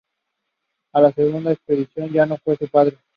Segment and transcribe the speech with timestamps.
[0.95, 2.97] A la segunda expedición ya no fue su padre.